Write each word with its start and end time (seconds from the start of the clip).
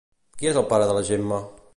Qui 0.39 0.47
és 0.51 0.57
el 0.61 0.65
pare 0.71 0.87
de 0.91 0.95
la 0.99 1.03
Gemma? 1.11 1.39